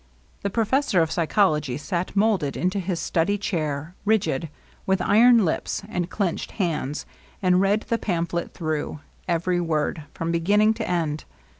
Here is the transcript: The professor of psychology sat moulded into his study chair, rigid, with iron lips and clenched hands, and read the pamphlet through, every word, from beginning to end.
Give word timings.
The 0.41 0.49
professor 0.49 1.03
of 1.03 1.11
psychology 1.11 1.77
sat 1.77 2.15
moulded 2.15 2.57
into 2.57 2.79
his 2.79 2.99
study 2.99 3.37
chair, 3.37 3.93
rigid, 4.03 4.49
with 4.87 4.99
iron 4.99 5.45
lips 5.45 5.83
and 5.87 6.09
clenched 6.09 6.53
hands, 6.53 7.05
and 7.39 7.61
read 7.61 7.81
the 7.83 7.99
pamphlet 7.99 8.51
through, 8.51 8.99
every 9.27 9.61
word, 9.61 10.05
from 10.15 10.31
beginning 10.31 10.73
to 10.73 10.89
end. 10.89 11.25